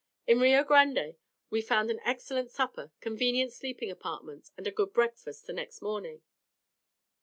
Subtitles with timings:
[0.25, 1.15] In Rio Grande
[1.51, 6.23] we found an excellent supper, convenient sleeping apartments, and a good breakfast the next morning.